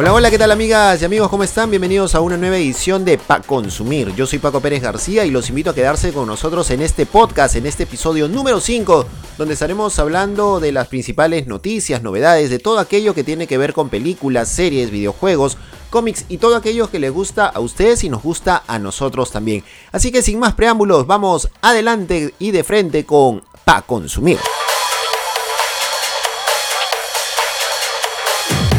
Hola, 0.00 0.14
hola, 0.14 0.30
¿qué 0.30 0.38
tal 0.38 0.50
amigas 0.50 1.02
y 1.02 1.04
amigos? 1.04 1.28
¿Cómo 1.28 1.44
están? 1.44 1.68
Bienvenidos 1.68 2.14
a 2.14 2.20
una 2.20 2.38
nueva 2.38 2.56
edición 2.56 3.04
de 3.04 3.18
Pa 3.18 3.42
Consumir. 3.42 4.14
Yo 4.14 4.26
soy 4.26 4.38
Paco 4.38 4.62
Pérez 4.62 4.80
García 4.80 5.26
y 5.26 5.30
los 5.30 5.50
invito 5.50 5.68
a 5.68 5.74
quedarse 5.74 6.10
con 6.14 6.26
nosotros 6.26 6.70
en 6.70 6.80
este 6.80 7.04
podcast, 7.04 7.56
en 7.56 7.66
este 7.66 7.82
episodio 7.82 8.26
número 8.26 8.60
5, 8.60 9.04
donde 9.36 9.52
estaremos 9.52 9.98
hablando 9.98 10.58
de 10.58 10.72
las 10.72 10.88
principales 10.88 11.46
noticias, 11.46 12.02
novedades, 12.02 12.48
de 12.48 12.58
todo 12.58 12.78
aquello 12.78 13.14
que 13.14 13.24
tiene 13.24 13.46
que 13.46 13.58
ver 13.58 13.74
con 13.74 13.90
películas, 13.90 14.48
series, 14.48 14.90
videojuegos, 14.90 15.58
cómics 15.90 16.24
y 16.30 16.38
todo 16.38 16.56
aquello 16.56 16.90
que 16.90 16.98
les 16.98 17.12
gusta 17.12 17.44
a 17.48 17.60
ustedes 17.60 18.02
y 18.02 18.08
nos 18.08 18.22
gusta 18.22 18.62
a 18.66 18.78
nosotros 18.78 19.30
también. 19.30 19.64
Así 19.92 20.10
que 20.10 20.22
sin 20.22 20.38
más 20.38 20.54
preámbulos, 20.54 21.06
vamos 21.06 21.50
adelante 21.60 22.32
y 22.38 22.52
de 22.52 22.64
frente 22.64 23.04
con 23.04 23.42
Pa 23.66 23.82
Consumir. 23.82 24.38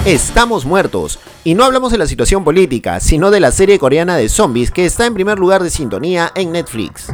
Estamos 0.06 0.66
muertos. 0.66 1.20
Y 1.44 1.54
no 1.54 1.64
hablamos 1.64 1.92
de 1.92 2.00
la 2.00 2.08
situación 2.08 2.44
política, 2.44 3.00
sino 3.00 3.30
de 3.30 3.40
la 3.40 3.52
serie 3.52 3.78
coreana 3.78 4.18
de 4.18 4.30
zombies 4.30 4.72
que 4.72 4.84
está 4.84 5.06
en 5.06 5.14
primer 5.14 5.38
lugar 5.38 5.62
de 5.62 5.70
sintonía 5.70 6.32
en 6.34 6.52
Netflix. 6.52 7.14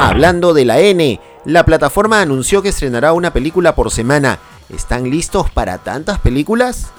Hablando 0.00 0.52
de 0.52 0.64
la 0.64 0.80
N, 0.80 1.20
la 1.44 1.64
plataforma 1.64 2.20
anunció 2.20 2.60
que 2.60 2.70
estrenará 2.70 3.12
una 3.12 3.32
película 3.32 3.76
por 3.76 3.92
semana. 3.92 4.40
¿Están 4.68 5.10
listos 5.10 5.48
para 5.48 5.78
tantas 5.78 6.18
películas? 6.18 6.90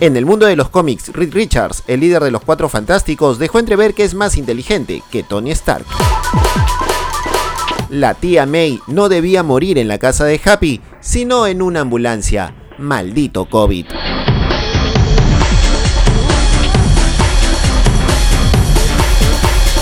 En 0.00 0.16
el 0.16 0.24
mundo 0.24 0.46
de 0.46 0.56
los 0.56 0.70
cómics, 0.70 1.12
Reed 1.12 1.34
Richards, 1.34 1.82
el 1.86 2.00
líder 2.00 2.22
de 2.22 2.30
los 2.30 2.40
Cuatro 2.40 2.70
Fantásticos, 2.70 3.38
dejó 3.38 3.58
entrever 3.58 3.92
que 3.92 4.04
es 4.04 4.14
más 4.14 4.38
inteligente 4.38 5.02
que 5.10 5.22
Tony 5.22 5.50
Stark. 5.50 5.84
La 7.90 8.14
tía 8.14 8.46
May 8.46 8.80
no 8.86 9.10
debía 9.10 9.42
morir 9.42 9.76
en 9.76 9.88
la 9.88 9.98
casa 9.98 10.24
de 10.24 10.40
Happy, 10.42 10.80
sino 11.00 11.46
en 11.46 11.60
una 11.60 11.80
ambulancia. 11.80 12.54
Maldito 12.80 13.44
COVID. 13.44 13.86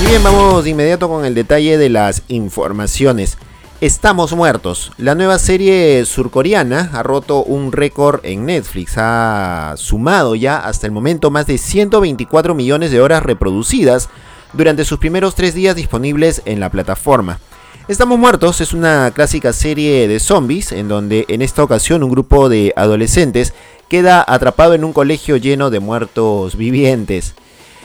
Y 0.01 0.07
bien, 0.07 0.23
vamos 0.23 0.65
de 0.65 0.71
inmediato 0.71 1.09
con 1.09 1.25
el 1.25 1.35
detalle 1.35 1.79
de 1.79 1.89
las 1.89 2.23
informaciones. 2.29 3.39
Estamos 3.81 4.33
muertos. 4.33 4.91
La 4.99 5.15
nueva 5.15 5.39
serie 5.39 6.05
surcoreana 6.05 6.91
ha 6.93 7.05
roto 7.05 7.45
un 7.45 7.71
récord 7.71 8.21
en 8.25 8.45
Netflix. 8.47 8.95
Ha 8.97 9.75
sumado 9.77 10.35
ya 10.35 10.59
hasta 10.59 10.87
el 10.87 10.93
momento 10.93 11.31
más 11.31 11.47
de 11.47 11.59
124 11.59 12.55
millones 12.57 12.91
de 12.91 13.01
horas 13.01 13.23
reproducidas 13.23 14.09
durante 14.53 14.85
sus 14.85 14.99
primeros 14.99 15.37
tres 15.37 15.55
días 15.55 15.77
disponibles 15.77 16.43
en 16.45 16.59
la 16.59 16.71
plataforma. 16.71 17.39
Estamos 17.89 18.19
muertos 18.19 18.61
es 18.61 18.75
una 18.75 19.11
clásica 19.14 19.55
serie 19.55 20.06
de 20.08 20.20
zombies 20.20 20.72
en 20.72 20.89
donde 20.89 21.25
en 21.28 21.41
esta 21.41 21.62
ocasión 21.62 22.03
un 22.03 22.11
grupo 22.11 22.50
de 22.50 22.75
adolescentes 22.77 23.54
queda 23.88 24.22
atrapado 24.28 24.75
en 24.75 24.84
un 24.84 24.93
colegio 24.93 25.38
lleno 25.38 25.71
de 25.71 25.81
muertos 25.81 26.54
vivientes. 26.56 27.34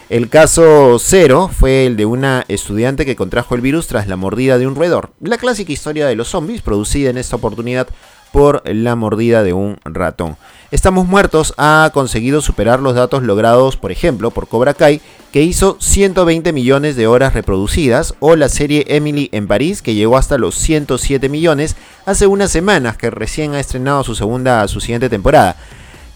El 0.09 0.27
caso 0.27 0.99
cero 0.99 1.49
fue 1.57 1.85
el 1.85 1.95
de 1.95 2.05
una 2.05 2.43
estudiante 2.49 3.05
que 3.05 3.15
contrajo 3.15 3.55
el 3.55 3.61
virus 3.61 3.87
tras 3.87 4.09
la 4.09 4.17
mordida 4.17 4.57
de 4.57 4.67
un 4.67 4.75
roedor. 4.75 5.11
La 5.21 5.37
clásica 5.37 5.71
historia 5.71 6.05
de 6.05 6.17
los 6.17 6.27
zombies 6.27 6.61
producida 6.61 7.09
en 7.09 7.17
esta 7.17 7.37
oportunidad 7.37 7.87
por 8.33 8.63
la 8.65 8.95
mordida 8.95 9.43
de 9.43 9.53
un 9.53 9.77
ratón. 9.85 10.37
Estamos 10.71 11.07
Muertos 11.07 11.53
ha 11.57 11.91
conseguido 11.93 12.41
superar 12.41 12.79
los 12.79 12.95
datos 12.95 13.21
logrados, 13.21 13.77
por 13.77 13.91
ejemplo, 13.91 14.31
por 14.31 14.47
Cobra 14.47 14.73
Kai, 14.73 15.01
que 15.31 15.43
hizo 15.43 15.77
120 15.79 16.51
millones 16.51 16.95
de 16.95 17.05
horas 17.05 17.35
reproducidas, 17.35 18.15
o 18.19 18.35
la 18.35 18.49
serie 18.49 18.85
Emily 18.87 19.29
en 19.33 19.45
París, 19.45 19.83
que 19.83 19.93
llegó 19.93 20.17
hasta 20.17 20.39
los 20.39 20.55
107 20.55 21.29
millones 21.29 21.75
hace 22.07 22.25
unas 22.25 22.49
semanas, 22.49 22.97
que 22.97 23.11
recién 23.11 23.53
ha 23.53 23.59
estrenado 23.59 24.03
su 24.03 24.15
segunda, 24.15 24.67
su 24.67 24.81
siguiente 24.81 25.09
temporada. 25.09 25.55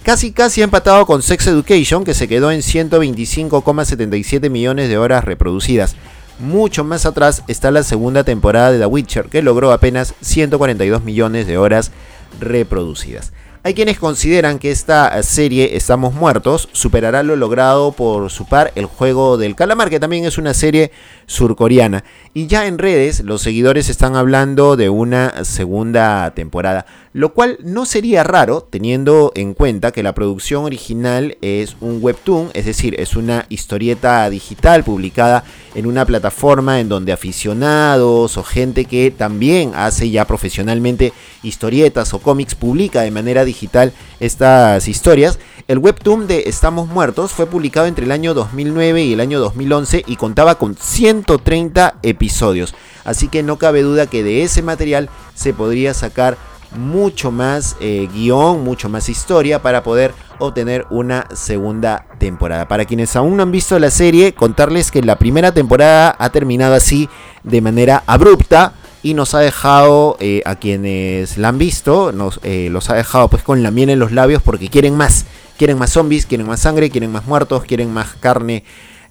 Casi 0.01 0.31
casi 0.31 0.61
ha 0.61 0.63
empatado 0.63 1.05
con 1.05 1.21
Sex 1.21 1.45
Education, 1.45 2.03
que 2.03 2.15
se 2.15 2.27
quedó 2.27 2.49
en 2.49 2.61
125,77 2.61 4.49
millones 4.49 4.89
de 4.89 4.97
horas 4.97 5.23
reproducidas. 5.23 5.95
Mucho 6.39 6.83
más 6.83 7.07
atrás 7.07 7.43
está 7.47 7.71
la 7.71 7.81
segunda 7.81 8.23
temporada 8.23 8.71
de 8.71 8.77
The 8.77 8.85
Witcher, 8.85 9.25
que 9.25 9.41
logró 9.41 9.71
apenas 9.71 10.13
142 10.21 11.03
millones 11.03 11.47
de 11.47 11.57
horas 11.57 11.91
reproducidas. 12.39 13.33
Hay 13.63 13.73
quienes 13.73 13.97
consideran 13.97 14.59
que 14.59 14.71
esta 14.71 15.21
serie 15.23 15.75
Estamos 15.75 16.13
Muertos 16.13 16.69
superará 16.71 17.23
lo 17.23 17.35
logrado 17.35 17.91
por 17.91 18.29
su 18.29 18.45
par 18.45 18.71
El 18.75 18.85
Juego 18.85 19.37
del 19.37 19.55
Calamar, 19.55 19.89
que 19.89 19.99
también 19.99 20.25
es 20.25 20.37
una 20.37 20.53
serie 20.53 20.91
surcoreana. 21.25 22.03
Y 22.37 22.45
ya 22.45 22.67
en 22.67 22.77
redes 22.77 23.21
los 23.21 23.41
seguidores 23.41 23.89
están 23.89 24.15
hablando 24.15 24.75
de 24.75 24.91
una 24.91 25.43
segunda 25.43 26.29
temporada, 26.35 26.85
lo 27.11 27.33
cual 27.33 27.57
no 27.63 27.87
sería 27.87 28.23
raro 28.23 28.61
teniendo 28.61 29.31
en 29.33 29.55
cuenta 29.55 29.91
que 29.91 30.03
la 30.03 30.13
producción 30.13 30.63
original 30.63 31.35
es 31.41 31.77
un 31.81 31.97
webtoon, 31.99 32.51
es 32.53 32.67
decir, 32.67 32.93
es 32.99 33.15
una 33.15 33.47
historieta 33.49 34.29
digital 34.29 34.83
publicada 34.83 35.45
en 35.73 35.87
una 35.87 36.05
plataforma 36.05 36.79
en 36.79 36.89
donde 36.89 37.11
aficionados 37.11 38.37
o 38.37 38.43
gente 38.43 38.85
que 38.85 39.09
también 39.09 39.71
hace 39.73 40.11
ya 40.11 40.25
profesionalmente 40.25 41.13
historietas 41.41 42.13
o 42.13 42.19
cómics 42.19 42.53
publica 42.53 43.01
de 43.01 43.09
manera 43.09 43.45
digital 43.45 43.93
estas 44.19 44.87
historias. 44.87 45.39
El 45.67 45.79
webtoon 45.79 46.27
de 46.27 46.43
Estamos 46.45 46.87
Muertos 46.87 47.33
fue 47.33 47.45
publicado 47.45 47.87
entre 47.87 48.05
el 48.05 48.13
año 48.13 48.33
2009 48.33 49.03
y 49.03 49.11
el 49.11 49.19
año 49.19 49.37
2011 49.41 50.05
y 50.07 50.15
contaba 50.15 50.55
con 50.55 50.77
130 50.77 51.95
episodios. 52.03 52.73
Así 53.03 53.27
que 53.27 53.43
no 53.43 53.57
cabe 53.57 53.81
duda 53.81 54.07
que 54.07 54.23
de 54.23 54.43
ese 54.43 54.61
material 54.61 55.09
se 55.35 55.53
podría 55.53 55.93
sacar 55.93 56.37
mucho 56.77 57.31
más 57.31 57.75
eh, 57.81 58.07
guion, 58.13 58.63
mucho 58.63 58.87
más 58.87 59.09
historia 59.09 59.61
para 59.61 59.83
poder 59.83 60.13
obtener 60.39 60.87
una 60.89 61.27
segunda 61.35 62.05
temporada. 62.17 62.69
Para 62.69 62.85
quienes 62.85 63.17
aún 63.17 63.35
no 63.35 63.43
han 63.43 63.51
visto 63.51 63.77
la 63.77 63.91
serie, 63.91 64.33
contarles 64.33 64.89
que 64.89 65.01
la 65.01 65.17
primera 65.17 65.51
temporada 65.51 66.15
ha 66.17 66.29
terminado 66.29 66.75
así 66.75 67.09
de 67.43 67.59
manera 67.59 68.03
abrupta 68.07 68.71
y 69.03 69.13
nos 69.13 69.33
ha 69.35 69.39
dejado 69.39 70.17
eh, 70.19 70.41
a 70.45 70.55
quienes 70.55 71.37
la 71.37 71.49
han 71.49 71.57
visto, 71.57 72.11
nos 72.11 72.39
eh, 72.43 72.69
los 72.71 72.89
ha 72.89 72.95
dejado 72.95 73.27
pues 73.27 73.43
con 73.43 73.63
la 73.63 73.71
miel 73.71 73.89
en 73.89 73.99
los 73.99 74.11
labios 74.11 74.41
porque 74.41 74.69
quieren 74.69 74.95
más, 74.95 75.25
quieren 75.57 75.77
más 75.77 75.91
zombies, 75.91 76.25
quieren 76.25 76.47
más 76.47 76.61
sangre, 76.61 76.89
quieren 76.89 77.11
más 77.11 77.25
muertos, 77.25 77.63
quieren 77.65 77.93
más 77.93 78.15
carne. 78.15 78.63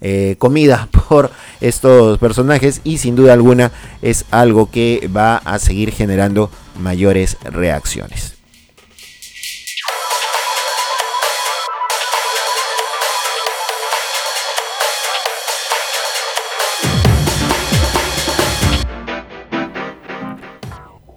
Eh, 0.02 0.36
comida 0.38 0.88
por 1.08 1.30
estos 1.60 2.18
personajes 2.18 2.82
y 2.84 2.98
sin 2.98 3.16
duda 3.16 3.32
alguna 3.32 3.72
es 4.02 4.26
algo 4.30 4.70
que 4.70 5.08
va 5.14 5.38
a 5.38 5.58
seguir 5.58 5.90
generando 5.90 6.50
mayores 6.78 7.38
reacciones. 7.44 8.34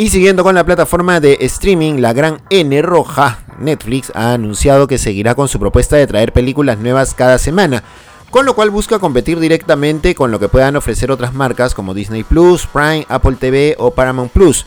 Y 0.02 0.12
siguiendo 0.12 0.46
con 0.46 0.56
la 0.56 0.64
plataforma 0.64 1.20
de 1.20 1.40
streaming, 1.42 1.96
la 1.96 2.14
gran 2.14 2.42
N 2.50 2.82
roja, 2.82 3.40
Netflix 3.60 4.12
ha 4.16 4.34
anunciado 4.34 4.88
que 4.88 4.98
seguirá 4.98 5.36
con 5.36 5.48
su 5.48 5.60
propuesta 5.60 5.96
de 5.96 6.08
traer 6.08 6.34
películas 6.34 6.80
nuevas 6.80 7.14
cada 7.14 7.38
semana, 7.38 7.84
con 8.30 8.46
lo 8.46 8.56
cual 8.56 8.70
busca 8.70 9.00
competir 9.00 9.40
directamente 9.40 10.16
con 10.16 10.32
lo 10.32 10.40
que 10.40 10.50
puedan 10.50 10.76
ofrecer 10.76 11.12
otras 11.12 11.34
marcas 11.34 11.74
como 11.74 11.94
Disney 11.94 12.24
Plus, 12.24 12.68
Prime, 12.68 13.06
Apple 13.10 13.38
TV 13.40 13.76
o 13.78 13.92
Paramount 13.92 14.32
Plus. 14.32 14.66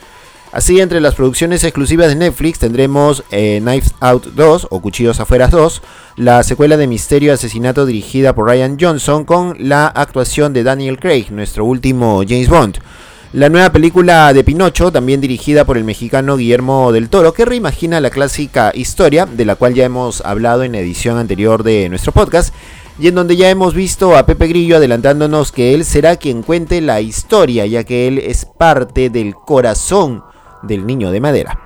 Así, 0.52 0.80
entre 0.80 1.00
las 1.00 1.14
producciones 1.14 1.64
exclusivas 1.64 2.08
de 2.08 2.16
Netflix 2.16 2.58
tendremos 2.58 3.24
eh, 3.30 3.60
Knives 3.62 3.94
Out 4.00 4.26
2 4.34 4.66
o 4.68 4.82
Cuchillos 4.82 5.18
Afueras 5.18 5.50
2, 5.50 5.82
la 6.16 6.42
secuela 6.42 6.76
de 6.76 6.86
Misterio 6.86 7.32
Asesinato 7.32 7.86
dirigida 7.86 8.34
por 8.34 8.48
Ryan 8.48 8.76
Johnson 8.78 9.24
con 9.24 9.56
la 9.58 9.86
actuación 9.86 10.52
de 10.52 10.62
Daniel 10.62 10.98
Craig, 10.98 11.28
nuestro 11.30 11.64
último 11.64 12.22
James 12.28 12.50
Bond. 12.50 12.80
La 13.32 13.48
nueva 13.48 13.72
película 13.72 14.30
de 14.34 14.44
Pinocho, 14.44 14.92
también 14.92 15.22
dirigida 15.22 15.64
por 15.64 15.78
el 15.78 15.84
mexicano 15.84 16.36
Guillermo 16.36 16.92
del 16.92 17.08
Toro, 17.08 17.32
que 17.32 17.46
reimagina 17.46 17.98
la 17.98 18.10
clásica 18.10 18.72
historia, 18.74 19.24
de 19.24 19.46
la 19.46 19.56
cual 19.56 19.72
ya 19.72 19.86
hemos 19.86 20.20
hablado 20.20 20.64
en 20.64 20.72
la 20.72 20.80
edición 20.80 21.16
anterior 21.16 21.62
de 21.62 21.88
nuestro 21.88 22.12
podcast, 22.12 22.54
y 22.98 23.08
en 23.08 23.14
donde 23.14 23.36
ya 23.36 23.48
hemos 23.48 23.72
visto 23.72 24.18
a 24.18 24.26
Pepe 24.26 24.48
Grillo 24.48 24.76
adelantándonos 24.76 25.50
que 25.50 25.72
él 25.72 25.86
será 25.86 26.16
quien 26.16 26.42
cuente 26.42 26.82
la 26.82 27.00
historia, 27.00 27.64
ya 27.64 27.84
que 27.84 28.06
él 28.06 28.18
es 28.18 28.44
parte 28.44 29.08
del 29.08 29.34
corazón 29.34 30.22
del 30.62 30.86
niño 30.86 31.10
de 31.10 31.20
madera. 31.22 31.58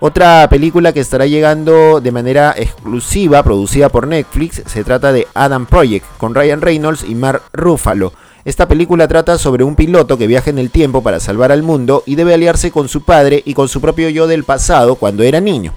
Otra 0.00 0.46
película 0.50 0.92
que 0.92 1.00
estará 1.00 1.24
llegando 1.24 2.02
de 2.02 2.12
manera 2.12 2.54
exclusiva, 2.54 3.42
producida 3.42 3.88
por 3.88 4.06
Netflix, 4.06 4.62
se 4.66 4.84
trata 4.84 5.12
de 5.12 5.26
Adam 5.32 5.64
Project, 5.64 6.04
con 6.18 6.34
Ryan 6.34 6.60
Reynolds 6.60 7.04
y 7.08 7.14
Mark 7.14 7.40
Ruffalo. 7.54 8.12
Esta 8.46 8.68
película 8.68 9.08
trata 9.08 9.38
sobre 9.38 9.64
un 9.64 9.74
piloto 9.74 10.16
que 10.16 10.28
viaja 10.28 10.50
en 10.50 10.60
el 10.60 10.70
tiempo 10.70 11.02
para 11.02 11.18
salvar 11.18 11.50
al 11.50 11.64
mundo 11.64 12.04
y 12.06 12.14
debe 12.14 12.32
aliarse 12.32 12.70
con 12.70 12.88
su 12.88 13.02
padre 13.02 13.42
y 13.44 13.54
con 13.54 13.68
su 13.68 13.80
propio 13.80 14.08
yo 14.08 14.28
del 14.28 14.44
pasado 14.44 14.94
cuando 14.94 15.24
era 15.24 15.40
niño. 15.40 15.72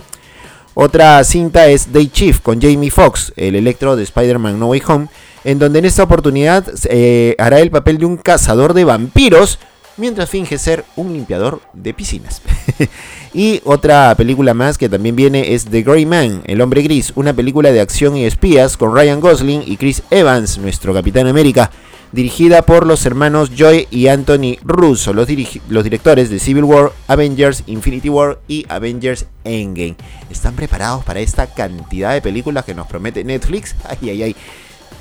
Otra 0.75 1.23
cinta 1.23 1.65
es 1.65 1.91
Day 1.91 2.09
Chief 2.09 2.39
con 2.41 2.61
Jamie 2.61 2.91
Foxx, 2.91 3.33
el 3.37 3.55
electro 3.55 3.95
de 3.95 4.03
Spider-Man 4.03 4.59
No 4.59 4.67
Way 4.67 4.83
Home, 4.85 5.07
en 5.45 5.57
donde 5.57 5.79
en 5.79 5.85
esta 5.85 6.03
oportunidad 6.03 6.63
eh, 6.91 7.35
hará 7.39 7.59
el 7.59 7.71
papel 7.71 7.97
de 7.97 8.05
un 8.05 8.17
cazador 8.17 8.75
de 8.75 8.83
vampiros 8.83 9.57
mientras 9.97 10.29
finge 10.29 10.59
ser 10.59 10.85
un 10.95 11.11
limpiador 11.11 11.61
de 11.73 11.95
piscinas. 11.95 12.43
y 13.33 13.61
otra 13.65 14.13
película 14.15 14.53
más 14.53 14.77
que 14.77 14.89
también 14.89 15.15
viene 15.15 15.55
es 15.55 15.65
The 15.65 15.81
Grey 15.81 16.05
Man, 16.05 16.43
El 16.45 16.61
Hombre 16.61 16.83
Gris, 16.83 17.13
una 17.15 17.33
película 17.33 17.71
de 17.71 17.81
acción 17.81 18.15
y 18.15 18.25
espías 18.25 18.77
con 18.77 18.93
Ryan 18.93 19.21
Gosling 19.21 19.63
y 19.65 19.75
Chris 19.77 20.03
Evans, 20.11 20.59
nuestro 20.59 20.93
Capitán 20.93 21.25
América 21.25 21.71
dirigida 22.11 22.61
por 22.63 22.85
los 22.85 23.05
hermanos 23.05 23.51
Joy 23.55 23.87
y 23.91 24.07
Anthony 24.07 24.57
Russo, 24.63 25.13
los, 25.13 25.27
directores 25.27 26.29
de 26.29 26.39
Civil 26.39 26.63
War, 26.63 26.91
Avengers, 27.07 27.63
Infinity 27.67 28.09
War 28.09 28.39
y 28.47 28.65
Avengers 28.69 29.25
Endgame. 29.43 29.95
¿Están 30.29 30.55
preparados 30.55 31.03
para 31.03 31.19
esta 31.19 31.47
cantidad 31.47 32.13
de 32.13 32.21
películas 32.21 32.65
que 32.65 32.75
nos 32.75 32.87
promete 32.87 33.23
Netflix? 33.23 33.75
Ay, 33.85 34.09
ay, 34.09 34.23
ay. 34.23 34.35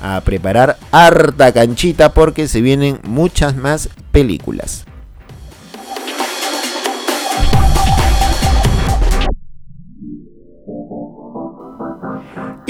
A 0.01 0.21
preparar 0.21 0.77
harta 0.91 1.51
canchita 1.51 2.13
porque 2.13 2.47
se 2.47 2.61
vienen 2.61 2.99
muchas 3.03 3.57
más 3.57 3.89
películas. 4.13 4.85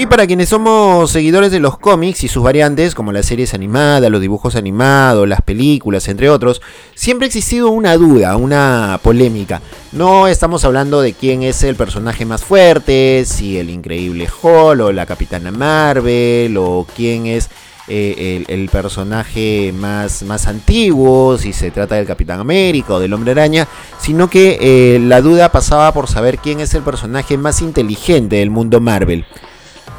Y 0.00 0.06
para 0.06 0.26
quienes 0.26 0.48
somos 0.48 1.10
seguidores 1.10 1.52
de 1.52 1.60
los 1.60 1.76
cómics 1.76 2.24
y 2.24 2.28
sus 2.28 2.42
variantes, 2.42 2.94
como 2.94 3.12
las 3.12 3.26
series 3.26 3.52
animadas, 3.52 4.10
los 4.10 4.22
dibujos 4.22 4.56
animados, 4.56 5.28
las 5.28 5.42
películas, 5.42 6.08
entre 6.08 6.30
otros, 6.30 6.62
siempre 6.94 7.26
ha 7.26 7.28
existido 7.28 7.68
una 7.68 7.98
duda, 7.98 8.34
una 8.36 8.98
polémica. 9.02 9.60
No 9.92 10.26
estamos 10.26 10.64
hablando 10.64 11.02
de 11.02 11.12
quién 11.12 11.42
es 11.42 11.62
el 11.64 11.76
personaje 11.76 12.24
más 12.24 12.42
fuerte, 12.42 13.24
si 13.26 13.58
el 13.58 13.68
increíble 13.68 14.26
Hulk 14.26 14.80
o 14.80 14.90
la 14.90 15.04
Capitana 15.04 15.50
Marvel, 15.50 16.56
o 16.56 16.86
quién 16.96 17.26
es 17.26 17.50
eh, 17.86 18.42
el, 18.48 18.70
personaje 18.70 19.70
más, 19.76 20.22
más 20.22 20.46
antiguo, 20.46 21.36
si 21.36 21.52
se 21.52 21.70
trata 21.70 21.96
del 21.96 22.06
Capitán 22.06 22.40
América 22.40 22.94
o 22.94 23.00
del 23.00 23.12
Hombre 23.12 23.32
Araña, 23.32 23.68
sino 23.98 24.30
que 24.30 24.56
eh, 24.62 24.98
la 24.98 25.20
duda 25.20 25.52
pasaba 25.52 25.92
por 25.92 26.08
saber 26.08 26.38
quién 26.38 26.60
es 26.60 26.72
el 26.72 26.82
personaje 26.82 27.36
más 27.36 27.60
inteligente 27.60 28.36
del 28.36 28.48
mundo 28.48 28.80
Marvel. 28.80 29.26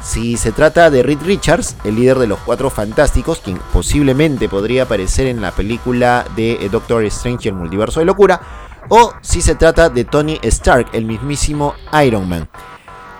Si 0.02 0.36
se 0.36 0.50
trata 0.50 0.90
de 0.90 1.02
Reed 1.02 1.20
Richards, 1.22 1.76
el 1.84 1.94
líder 1.94 2.18
de 2.18 2.26
los 2.26 2.40
Cuatro 2.40 2.70
Fantásticos, 2.70 3.38
quien 3.38 3.58
posiblemente 3.72 4.48
podría 4.48 4.82
aparecer 4.82 5.28
en 5.28 5.40
la 5.40 5.52
película 5.52 6.26
de 6.34 6.52
eh, 6.54 6.68
Doctor 6.70 7.04
Strange 7.04 7.48
el 7.48 7.54
Multiverso 7.54 8.00
de 8.00 8.06
Locura, 8.06 8.40
o 8.88 9.12
si 9.20 9.40
se 9.40 9.54
trata 9.54 9.88
de 9.88 10.04
Tony 10.04 10.40
Stark, 10.42 10.88
el 10.92 11.04
mismísimo 11.04 11.74
Iron 12.04 12.28
Man. 12.28 12.48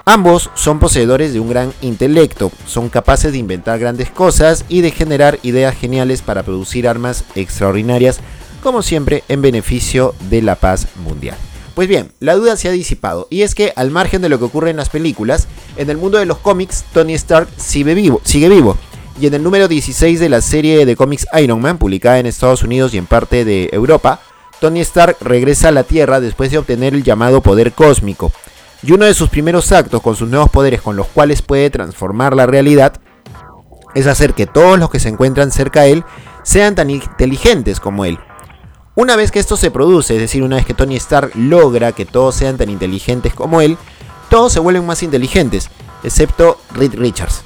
Ambos 0.05 0.50
son 0.55 0.81
poseedores 0.81 1.32
de 1.32 1.38
un 1.38 1.49
gran 1.49 1.73
intelecto, 1.81 2.50
son 2.67 2.88
capaces 2.88 3.31
de 3.31 3.38
inventar 3.38 3.78
grandes 3.78 4.11
cosas 4.11 4.64
y 4.69 4.81
de 4.81 4.90
generar 4.90 5.38
ideas 5.43 5.76
geniales 5.76 6.23
para 6.23 6.43
producir 6.43 6.88
armas 6.88 7.25
extraordinarias, 7.37 8.19
como 8.61 8.82
siempre 8.82 9.23
en 9.28 9.40
beneficio 9.40 10.17
de 10.28 10.43
la 10.43 10.56
paz 10.56 10.88
mundial. 10.96 11.37
Pues 11.74 11.88
bien, 11.88 12.12
la 12.20 12.34
duda 12.34 12.56
se 12.56 12.69
ha 12.69 12.72
disipado, 12.72 13.26
y 13.30 13.42
es 13.42 13.54
que 13.54 13.72
al 13.76 13.90
margen 13.90 14.20
de 14.20 14.28
lo 14.28 14.38
que 14.38 14.44
ocurre 14.44 14.70
en 14.70 14.76
las 14.76 14.90
películas, 14.90 15.48
en 15.76 15.88
el 15.88 15.96
mundo 15.96 16.19
de 16.19 16.26
los 16.26 16.38
cómics, 16.38 16.84
Tony 16.92 17.14
Stark 17.14 17.48
sigue 17.56 17.94
vivo, 17.94 18.20
sigue 18.24 18.50
vivo. 18.50 18.76
Y 19.19 19.26
en 19.26 19.34
el 19.34 19.42
número 19.42 19.69
16 19.69 20.20
de 20.20 20.28
la 20.28 20.40
serie 20.42 20.84
de 20.84 20.96
cómics 20.96 21.26
Iron 21.40 21.60
Man, 21.60 21.78
publicada 21.78 22.19
en 22.19 22.26
Estados 22.26 22.62
Unidos 22.62 22.92
y 22.92 22.98
en 22.98 23.06
parte 23.06 23.44
de 23.44 23.70
Europa, 23.72 24.20
Tony 24.60 24.80
Stark 24.80 25.16
regresa 25.20 25.69
a 25.69 25.72
la 25.72 25.84
Tierra 25.84 26.20
después 26.20 26.50
de 26.50 26.58
obtener 26.58 26.94
el 26.94 27.02
llamado 27.02 27.40
poder 27.40 27.72
cósmico. 27.72 28.32
Y 28.82 28.92
uno 28.92 29.06
de 29.06 29.14
sus 29.14 29.28
primeros 29.28 29.72
actos 29.72 30.02
con 30.02 30.16
sus 30.16 30.28
nuevos 30.28 30.50
poderes 30.50 30.82
con 30.82 30.96
los 30.96 31.06
cuales 31.06 31.40
puede 31.40 31.70
transformar 31.70 32.34
la 32.36 32.46
realidad 32.46 32.94
es 33.94 34.06
hacer 34.06 34.34
que 34.34 34.46
todos 34.46 34.78
los 34.78 34.90
que 34.90 35.00
se 35.00 35.08
encuentran 35.08 35.52
cerca 35.52 35.82
de 35.82 35.92
él 35.92 36.04
sean 36.42 36.75
tan 36.75 36.90
inteligentes 36.90 37.80
como 37.80 38.04
él. 38.04 38.18
Una 38.94 39.16
vez 39.16 39.30
que 39.30 39.38
esto 39.38 39.56
se 39.56 39.70
produce, 39.70 40.16
es 40.16 40.20
decir, 40.20 40.42
una 40.42 40.56
vez 40.56 40.66
que 40.66 40.74
Tony 40.74 40.96
Stark 40.96 41.32
logra 41.34 41.92
que 41.92 42.04
todos 42.04 42.34
sean 42.34 42.58
tan 42.58 42.68
inteligentes 42.68 43.32
como 43.32 43.62
él, 43.62 43.78
todos 44.28 44.52
se 44.52 44.60
vuelven 44.60 44.84
más 44.84 45.02
inteligentes, 45.02 45.70
excepto 46.02 46.58
Reed 46.74 46.94
Richards, 46.96 47.42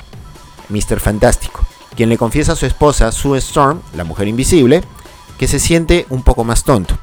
Mr. 0.70 0.98
Fantástico, 0.98 1.64
quien 1.94 2.08
le 2.08 2.18
confiesa 2.18 2.52
a 2.52 2.56
su 2.56 2.66
esposa 2.66 3.12
Sue 3.12 3.38
Storm, 3.38 3.80
la 3.94 4.02
mujer 4.02 4.26
invisible, 4.26 4.82
que 5.38 5.46
se 5.46 5.60
siente 5.60 6.06
un 6.10 6.24
poco 6.24 6.42
más 6.42 6.64
tonto. 6.64 6.98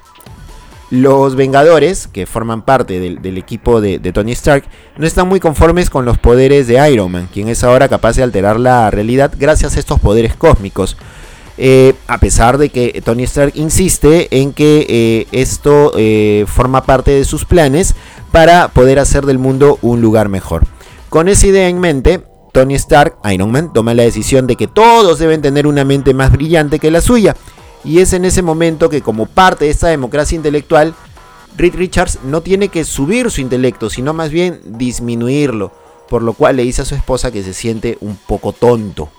Los 0.89 1.37
Vengadores, 1.37 2.07
que 2.07 2.25
forman 2.25 2.63
parte 2.63 2.99
del, 2.99 3.37
equipo 3.37 3.79
de, 3.79 3.97
de, 3.97 4.11
Tony 4.11 4.33
Stark, 4.33 4.65
no 4.97 5.07
están 5.07 5.29
muy 5.29 5.39
conformes 5.39 5.89
con 5.89 6.03
los 6.03 6.17
poderes 6.17 6.67
de 6.67 6.91
Iron 6.91 7.13
Man, 7.13 7.29
quien 7.31 7.47
es 7.47 7.63
ahora 7.63 7.87
capaz 7.87 8.17
de 8.17 8.23
alterar 8.23 8.59
la 8.59 8.91
realidad 8.91 9.33
gracias 9.39 9.77
a 9.77 9.79
estos 9.79 10.01
poderes 10.01 10.35
cósmicos, 10.35 10.97
eh, 11.57 11.93
a 12.07 12.17
pesar 12.17 12.57
de 12.57 12.69
que 12.69 13.01
Tony 13.03 13.23
Stark 13.23 13.53
insiste 13.55 14.27
en 14.31 14.53
que 14.53 14.85
eh, 14.89 15.27
esto 15.31 15.91
eh, 15.95 16.45
forma 16.47 16.83
parte 16.83 17.11
de 17.11 17.25
sus 17.25 17.45
planes 17.45 17.95
para 18.31 18.69
poder 18.69 18.97
hacer 18.97 19.25
del 19.25 19.37
mundo 19.37 19.77
un 19.81 20.01
lugar 20.01 20.29
mejor. 20.29 20.65
Con 21.09 21.27
esa 21.27 21.45
idea 21.45 21.69
en 21.69 21.79
mente, 21.79 22.23
Tony 22.51 22.73
Stark, 22.75 23.17
Iron 23.31 23.51
Man, 23.51 23.71
toma 23.71 23.93
la 23.93 24.03
decisión 24.03 24.47
de 24.47 24.55
que 24.55 24.67
todos 24.67 25.19
deben 25.19 25.41
tener 25.41 25.67
una 25.67 25.85
mente 25.85 26.13
más 26.13 26.31
brillante 26.31 26.79
que 26.79 26.91
la 26.91 27.01
suya. 27.01 27.35
Y 27.83 27.99
es 27.99 28.13
en 28.13 28.25
ese 28.25 28.41
momento 28.41 28.89
que 28.89 29.01
como 29.01 29.27
parte 29.27 29.65
de 29.65 29.71
esta 29.71 29.89
democracia 29.89 30.35
intelectual, 30.35 30.95
Reed 31.55 31.75
Richards 31.75 32.19
no 32.23 32.41
tiene 32.41 32.69
que 32.69 32.83
subir 32.83 33.29
su 33.29 33.41
intelecto, 33.41 33.89
sino 33.89 34.13
más 34.13 34.31
bien 34.31 34.61
disminuirlo. 34.65 35.71
Por 36.09 36.23
lo 36.23 36.33
cual 36.33 36.55
le 36.55 36.63
dice 36.63 36.81
a 36.81 36.85
su 36.85 36.95
esposa 36.95 37.31
que 37.31 37.43
se 37.43 37.53
siente 37.53 37.97
un 38.01 38.15
poco 38.15 38.53
tonto. 38.53 39.09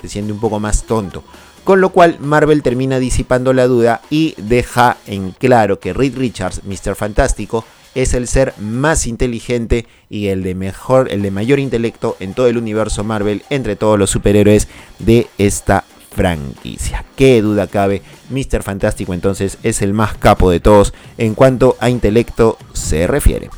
Se 0.00 0.08
siente 0.08 0.32
un 0.32 0.40
poco 0.40 0.58
más 0.60 0.84
tonto. 0.84 1.22
Con 1.66 1.80
lo 1.80 1.90
cual 1.90 2.18
Marvel 2.20 2.62
termina 2.62 3.00
disipando 3.00 3.52
la 3.52 3.66
duda 3.66 4.00
y 4.08 4.36
deja 4.38 4.98
en 5.08 5.32
claro 5.32 5.80
que 5.80 5.92
Reed 5.92 6.16
Richards, 6.16 6.62
Mr. 6.62 6.94
Fantástico, 6.94 7.64
es 7.96 8.14
el 8.14 8.28
ser 8.28 8.54
más 8.60 9.08
inteligente 9.08 9.84
y 10.08 10.28
el 10.28 10.44
de 10.44 10.54
mejor, 10.54 11.10
el 11.10 11.22
de 11.22 11.32
mayor 11.32 11.58
intelecto 11.58 12.16
en 12.20 12.34
todo 12.34 12.46
el 12.46 12.56
universo 12.56 13.02
Marvel 13.02 13.42
entre 13.50 13.74
todos 13.74 13.98
los 13.98 14.10
superhéroes 14.10 14.68
de 15.00 15.26
esta 15.38 15.82
franquicia. 16.12 17.04
Qué 17.16 17.42
duda 17.42 17.66
cabe, 17.66 18.02
Mr. 18.30 18.62
Fantástico 18.62 19.12
entonces 19.12 19.58
es 19.64 19.82
el 19.82 19.92
más 19.92 20.16
capo 20.16 20.52
de 20.52 20.60
todos 20.60 20.94
en 21.18 21.34
cuanto 21.34 21.76
a 21.80 21.90
intelecto 21.90 22.58
se 22.74 23.08
refiere. 23.08 23.50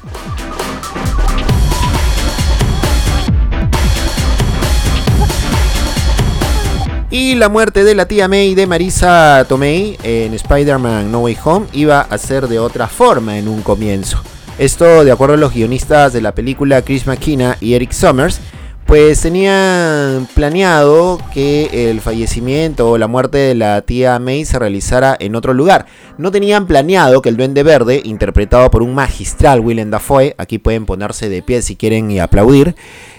Y 7.11 7.37
la 7.37 7.49
muerte 7.49 7.85
de 7.85 7.95
la 7.95 8.07
tía 8.07 8.29
May 8.29 8.55
de 8.55 8.67
Marisa 8.67 9.47
Tomei 9.49 9.97
en 10.03 10.35
Spider-Man 10.35 11.11
No 11.11 11.21
Way 11.21 11.39
Home 11.43 11.67
iba 11.73 12.03
a 12.03 12.19
ser 12.19 12.49
de 12.49 12.59
otra 12.59 12.87
forma 12.87 13.39
en 13.39 13.49
un 13.49 13.63
comienzo. 13.63 14.23
Esto 14.59 15.05
de 15.05 15.11
acuerdo 15.11 15.35
a 15.35 15.39
los 15.39 15.55
guionistas 15.55 16.13
de 16.13 16.21
la 16.21 16.33
película 16.33 16.83
Chris 16.83 17.07
McKenna 17.07 17.57
y 17.61 17.73
Eric 17.73 17.93
Summers, 17.93 18.41
pues 18.89 19.21
tenían 19.21 20.27
planeado 20.35 21.21
que 21.35 21.91
el 21.91 22.01
fallecimiento 22.01 22.89
o 22.89 22.97
la 22.97 23.07
muerte 23.07 23.37
de 23.37 23.55
la 23.55 23.83
tía 23.83 24.19
May 24.19 24.47
se 24.47 24.59
realizara 24.59 25.15
en 25.21 25.37
otro 25.37 25.53
lugar. 25.53 25.85
No 26.17 26.31
tenían 26.31 26.67
planeado 26.67 27.21
que 27.21 27.29
el 27.29 27.37
Duende 27.37 27.63
Verde, 27.63 28.01
interpretado 28.03 28.71
por 28.71 28.83
un 28.83 28.95
magistral 28.95 29.61
Willem 29.61 29.91
Dafoe, 29.91 30.35
aquí 30.39 30.57
pueden 30.57 30.87
ponerse 30.87 31.29
de 31.29 31.43
pie 31.43 31.61
si 31.61 31.77
quieren 31.77 32.11
y 32.11 32.19
aplaudir, 32.19 32.77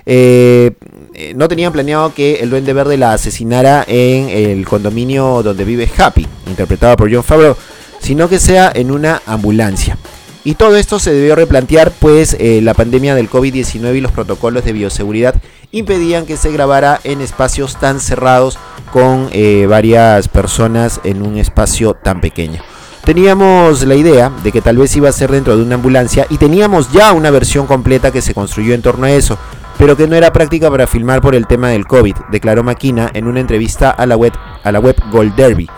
eh, 0.07 0.71
eh, 1.13 1.33
no 1.35 1.47
tenían 1.47 1.71
planeado 1.71 2.15
que 2.15 2.39
el 2.39 2.49
Duende 2.49 2.73
Verde 2.73 2.97
la 2.97 3.13
asesinara 3.13 3.85
en 3.87 4.29
el 4.29 4.65
condominio 4.65 5.43
donde 5.43 5.65
vive 5.65 5.87
Happy, 5.95 6.25
interpretado 6.47 6.97
por 6.97 7.13
John 7.13 7.23
Favreau, 7.23 7.55
sino 7.99 8.27
que 8.27 8.39
sea 8.39 8.71
en 8.73 8.89
una 8.89 9.21
ambulancia. 9.27 9.99
Y 10.43 10.55
todo 10.55 10.77
esto 10.77 10.99
se 10.99 11.13
debió 11.13 11.35
replantear 11.35 11.91
pues 11.91 12.35
eh, 12.39 12.61
la 12.63 12.73
pandemia 12.73 13.13
del 13.13 13.29
COVID-19 13.29 13.97
y 13.97 14.01
los 14.01 14.11
protocolos 14.11 14.63
de 14.63 14.73
bioseguridad 14.73 15.35
impedían 15.71 16.25
que 16.25 16.37
se 16.37 16.51
grabara 16.51 16.99
en 17.03 17.21
espacios 17.21 17.77
tan 17.77 17.99
cerrados 17.99 18.57
con 18.91 19.29
varias 19.67 20.27
personas 20.27 20.99
en 21.03 21.21
un 21.21 21.37
espacio 21.37 21.93
tan 21.93 22.21
pequeño. 22.21 22.61
Teníamos 23.05 23.83
la 23.85 23.95
idea 23.95 24.31
de 24.43 24.51
que 24.51 24.61
tal 24.61 24.77
vez 24.77 24.95
iba 24.95 25.09
a 25.09 25.13
ser 25.13 25.31
dentro 25.31 25.55
de 25.57 25.63
una 25.63 25.75
ambulancia 25.75 26.27
y 26.29 26.37
teníamos 26.37 26.91
ya 26.91 27.13
una 27.13 27.31
versión 27.31 27.65
completa 27.65 28.11
que 28.11 28.21
se 28.21 28.33
construyó 28.33 28.73
en 28.73 28.81
torno 28.81 29.05
a 29.05 29.11
eso, 29.11 29.37
pero 29.77 29.95
que 29.95 30.07
no 30.07 30.15
era 30.15 30.33
práctica 30.33 30.69
para 30.69 30.85
filmar 30.87 31.21
por 31.21 31.33
el 31.33 31.47
tema 31.47 31.69
del 31.69 31.87
COVID, 31.87 32.15
declaró 32.31 32.63
Maquina 32.63 33.09
en 33.13 33.27
una 33.27 33.39
entrevista 33.39 33.89
a 33.89 34.05
la 34.05 34.15
web, 34.17 34.33
a 34.63 34.71
la 34.71 34.79
web 34.79 34.95
Gold 35.11 35.35
Derby. 35.35 35.69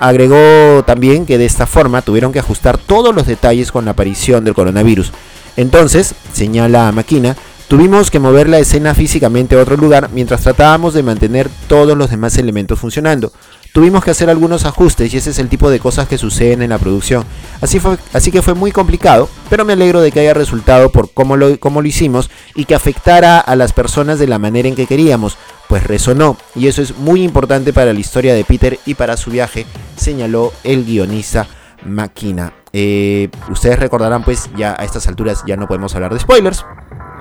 Agregó 0.00 0.82
también 0.84 1.26
que 1.26 1.38
de 1.38 1.44
esta 1.44 1.66
forma 1.66 2.02
tuvieron 2.02 2.32
que 2.32 2.40
ajustar 2.40 2.78
todos 2.78 3.14
los 3.14 3.26
detalles 3.26 3.70
con 3.70 3.84
la 3.84 3.92
aparición 3.92 4.44
del 4.44 4.54
coronavirus. 4.54 5.12
Entonces, 5.56 6.14
señala 6.32 6.90
Maquina, 6.90 7.36
tuvimos 7.72 8.10
que 8.10 8.18
mover 8.18 8.50
la 8.50 8.58
escena 8.58 8.94
físicamente 8.94 9.56
a 9.56 9.62
otro 9.62 9.78
lugar 9.78 10.10
mientras 10.12 10.42
tratábamos 10.42 10.92
de 10.92 11.02
mantener 11.02 11.48
todos 11.68 11.96
los 11.96 12.10
demás 12.10 12.36
elementos 12.36 12.78
funcionando. 12.78 13.32
Tuvimos 13.72 14.04
que 14.04 14.10
hacer 14.10 14.28
algunos 14.28 14.66
ajustes 14.66 15.14
y 15.14 15.16
ese 15.16 15.30
es 15.30 15.38
el 15.38 15.48
tipo 15.48 15.70
de 15.70 15.80
cosas 15.80 16.06
que 16.06 16.18
suceden 16.18 16.60
en 16.60 16.68
la 16.68 16.76
producción. 16.76 17.24
Así, 17.62 17.80
fue, 17.80 17.96
así 18.12 18.30
que 18.30 18.42
fue 18.42 18.52
muy 18.52 18.72
complicado, 18.72 19.26
pero 19.48 19.64
me 19.64 19.72
alegro 19.72 20.02
de 20.02 20.12
que 20.12 20.20
haya 20.20 20.34
resultado 20.34 20.92
por 20.92 21.10
cómo 21.14 21.38
lo, 21.38 21.58
cómo 21.58 21.80
lo 21.80 21.88
hicimos 21.88 22.28
y 22.54 22.66
que 22.66 22.74
afectara 22.74 23.40
a 23.40 23.56
las 23.56 23.72
personas 23.72 24.18
de 24.18 24.26
la 24.26 24.38
manera 24.38 24.68
en 24.68 24.74
que 24.74 24.84
queríamos 24.84 25.38
pues 25.66 25.82
resonó 25.82 26.36
y 26.54 26.66
eso 26.66 26.82
es 26.82 26.98
muy 26.98 27.22
importante 27.22 27.72
para 27.72 27.94
la 27.94 28.00
historia 28.00 28.34
de 28.34 28.44
Peter 28.44 28.78
y 28.84 28.96
para 28.96 29.16
su 29.16 29.30
viaje, 29.30 29.64
señaló 29.96 30.52
el 30.62 30.84
guionista 30.84 31.46
Maquina. 31.86 32.52
Eh, 32.74 33.30
ustedes 33.50 33.78
recordarán 33.78 34.24
pues 34.24 34.50
ya 34.56 34.76
a 34.78 34.84
estas 34.84 35.06
alturas 35.06 35.42
ya 35.46 35.56
no 35.56 35.66
podemos 35.66 35.94
hablar 35.94 36.12
de 36.12 36.20
spoilers, 36.20 36.64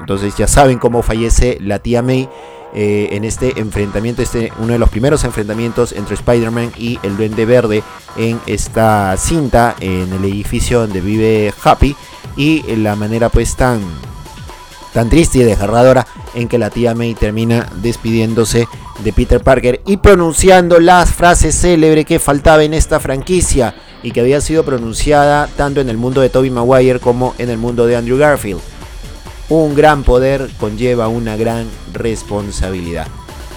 entonces 0.02 0.36
ya 0.36 0.48
saben 0.48 0.80
cómo 0.80 1.02
fallece 1.02 1.58
la 1.62 1.80
tía 1.80 2.02
May 2.02 2.28
eh, 2.74 3.10
en 3.12 3.24
este 3.24 3.60
enfrentamiento, 3.60 4.22
este 4.22 4.52
uno 4.60 4.74
de 4.74 4.80
los 4.80 4.90
primeros 4.90 5.24
enfrentamientos 5.24 5.92
entre 5.92 6.16
Spider-Man 6.16 6.72
y 6.78 7.00
el 7.04 7.18
Duende 7.18 7.46
Verde 7.46 7.84
en 8.18 8.40
esta 8.46 9.16
cinta, 9.18 9.76
en 9.80 10.12
el 10.14 10.26
edificio 10.26 10.80
donde 10.80 11.02
vive 11.02 11.54
Happy 11.64 11.96
y 12.36 12.62
la 12.78 12.96
manera 12.96 13.30
pues 13.30 13.56
tan 13.56 13.82
tan 14.94 15.10
triste 15.10 15.40
y 15.40 15.44
desgarradora 15.44 16.06
en 16.34 16.48
que 16.48 16.58
la 16.58 16.70
tía 16.70 16.96
May 16.96 17.14
termina 17.14 17.70
despidiéndose 17.82 18.68
de 19.04 19.14
Peter 19.14 19.42
Parker 19.42 19.82
y 19.86 19.98
pronunciando 19.98 20.80
las 20.80 21.12
frases 21.12 21.56
célebres 21.56 22.06
que 22.06 22.20
faltaba 22.20 22.64
en 22.64 22.74
esta 22.74 23.00
franquicia 23.00 23.76
y 24.04 24.12
que 24.12 24.22
había 24.22 24.42
sido 24.42 24.64
pronunciada 24.64 25.48
tanto 25.58 25.82
en 25.82 25.90
el 25.90 25.98
mundo 25.98 26.22
de 26.22 26.30
Tobey 26.30 26.50
Maguire 26.50 27.00
como 27.00 27.36
en 27.38 27.50
el 27.50 27.58
mundo 27.58 27.86
de 27.86 27.96
Andrew 27.96 28.18
Garfield. 28.18 28.62
Un 29.52 29.76
gran 29.76 30.04
poder 30.04 30.50
conlleva 30.62 31.10
una 31.10 31.36
gran 31.36 31.68
responsabilidad. 31.92 33.08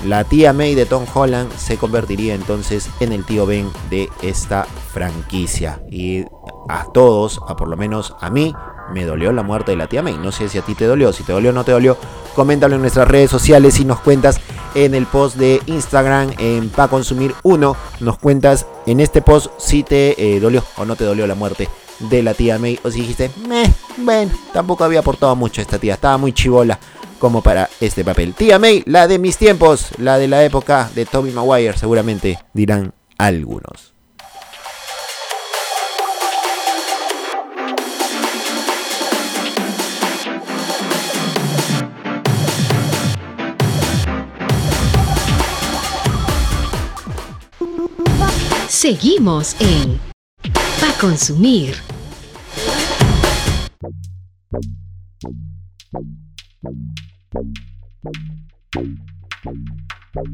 La 0.05 0.25
tía 0.25 0.53
May 0.53 0.75
de 0.75 0.87
Tom 0.87 1.05
Holland 1.15 1.57
se 1.57 1.77
convertiría 1.77 2.35
entonces 2.35 2.91
en 2.99 3.13
el 3.13 3.25
tío 3.25 3.47
Ben 3.47 3.71
de 3.91 4.09
esta 4.21 4.65
franquicia. 4.93 5.81
Y 5.93 6.25
a 6.69 6.87
todos, 6.93 7.41
a 7.47 7.55
por 7.55 7.69
lo 7.69 7.77
menos 7.77 8.17
a 8.21 8.29
mí, 8.29 8.53
me 8.93 9.05
dolió 9.05 9.31
la 9.31 9.45
muerte 9.45 9.71
de 9.71 9.77
la 9.77 9.87
tía 9.87 10.03
May. 10.03 10.19
No 10.19 10.33
sé 10.33 10.49
si 10.49 10.59
a 10.59 10.63
ti 10.63 10.75
te 10.75 10.85
dolió, 10.85 11.13
si 11.13 11.23
te 11.23 11.33
dolió 11.33 11.51
o 11.51 11.53
no 11.53 11.63
te 11.63 11.71
dolió, 11.71 11.97
coméntalo 12.35 12.75
en 12.75 12.81
nuestras 12.81 13.07
redes 13.07 13.31
sociales 13.31 13.79
y 13.79 13.85
nos 13.85 14.01
cuentas 14.01 14.41
en 14.75 14.97
el 14.97 15.07
post 15.07 15.37
de 15.37 15.63
Instagram 15.67 16.33
en 16.39 16.71
Pa 16.71 16.89
Consumir 16.89 17.37
1. 17.45 17.77
Nos 18.01 18.19
cuentas 18.19 18.67
en 18.87 18.99
este 18.99 19.23
post 19.23 19.53
si 19.59 19.85
te 19.85 20.21
eh, 20.21 20.41
dolió 20.41 20.65
o 20.77 20.85
no 20.85 20.97
te 20.97 21.05
dolió 21.05 21.29
la 21.29 21.37
muerte 21.37 21.69
de 21.99 22.23
la 22.23 22.35
tía 22.35 22.59
May. 22.59 22.79
O 22.83 22.91
si 22.91 23.01
dijiste, 23.01 23.31
meh, 23.49 23.71
bueno, 23.99 24.33
tampoco 24.53 24.85
había 24.85 25.01
aportado 25.01 25.35
mucho 25.37 25.61
esta 25.61 25.79
tía, 25.79 25.95
estaba 25.95 26.19
muy 26.19 26.33
chivola 26.33 26.79
como 27.19 27.43
para 27.43 27.71
este 27.81 28.05
papel. 28.05 28.35
Tía 28.35 28.59
May, 28.59 28.83
la 28.87 29.09
de 29.09 29.19
mis 29.19 29.39
tiempos, 29.39 29.89
la 29.99 30.19
de 30.19 30.29
la 30.29 30.45
época 30.45 30.91
de 30.95 31.07
Toby 31.07 31.31
Maguire, 31.31 31.77
seguramente 31.79 32.39
dirán 32.53 32.93
algunos. 33.19 33.95
Seguimos 48.69 49.57
en 49.61 49.99
Pa 50.85 50.93
Consumir. 51.01 51.75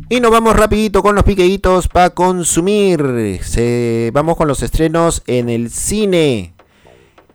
Y 0.09 0.21
nos 0.21 0.31
vamos 0.33 0.57
rapidito 0.57 1.03
con 1.03 1.15
los 1.15 1.23
piqueitos 1.23 1.87
para 1.87 2.11
consumir. 2.11 3.39
Se, 3.45 4.11
vamos 4.13 4.37
con 4.37 4.49
los 4.49 4.65
estrenos 4.65 5.23
en 5.29 5.49
el 5.49 5.71
cine. 5.71 6.55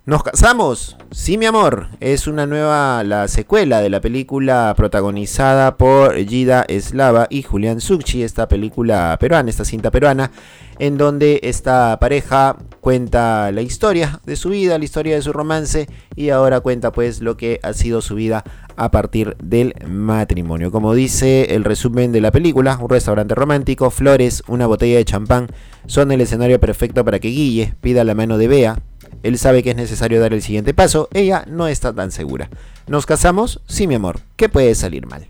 ¿Nos 0.08 0.22
casamos? 0.22 0.98
Sí, 1.10 1.36
mi 1.36 1.48
amor. 1.48 1.88
Es 2.00 2.28
una 2.28 2.46
nueva, 2.46 3.04
la 3.04 3.28
secuela 3.28 3.82
de 3.82 3.90
la 3.90 4.02
película 4.02 4.72
protagonizada 4.78 5.78
por 5.78 6.16
Gida 6.16 6.64
Eslava 6.68 7.26
y 7.32 7.42
Julián 7.42 7.82
Succi, 7.82 8.22
esta 8.22 8.48
película 8.48 9.18
peruana, 9.20 9.50
esta 9.50 9.66
cinta 9.66 9.90
peruana, 9.90 10.30
en 10.78 11.00
donde 11.00 11.40
esta 11.42 11.98
pareja 12.00 12.56
cuenta 12.82 13.52
la 13.52 13.64
historia 13.64 14.20
de 14.28 14.36
su 14.36 14.50
vida, 14.50 14.78
la 14.78 14.86
historia 14.86 15.16
de 15.16 15.24
su 15.24 15.34
romance 15.34 15.88
y 16.16 16.30
ahora 16.30 16.60
cuenta 16.60 16.92
pues 16.92 17.22
lo 17.22 17.36
que 17.36 17.60
ha 17.64 17.74
sido 17.74 18.04
su 18.04 18.14
vida 18.14 18.44
a 18.76 18.92
partir 18.92 19.36
del 19.38 19.74
matrimonio. 19.88 20.72
Como 20.72 20.94
dice 20.94 21.56
el 21.56 21.64
resumen 21.64 22.12
de 22.12 22.22
la 22.22 22.30
película, 22.30 22.78
un 22.80 22.90
restaurante 22.90 23.34
romántico, 23.34 23.90
flores, 23.90 24.44
una 24.48 24.68
botella 24.68 24.98
de 24.98 25.06
champán 25.06 25.48
son 25.88 26.12
el 26.12 26.22
escenario 26.22 26.60
perfecto 26.60 27.04
para 27.04 27.18
que 27.18 27.30
Guille 27.30 27.74
pida 27.82 28.04
la 28.04 28.14
mano 28.14 28.38
de 28.38 28.48
Bea 28.48 28.84
él 29.26 29.40
sabe 29.40 29.64
que 29.64 29.72
es 29.72 29.76
necesario 29.76 30.22
dar 30.22 30.36
el 30.36 30.44
siguiente 30.44 30.76
paso, 30.76 31.10
ella 31.12 31.46
no 31.48 31.68
está 31.68 31.92
tan 31.92 32.12
segura. 32.12 32.52
¿Nos 32.86 33.08
casamos? 33.08 33.60
Sí, 33.66 33.88
mi 33.88 33.96
amor. 33.96 34.20
¿Qué 34.36 34.50
puede 34.50 34.76
salir 34.76 35.08
mal? 35.08 35.30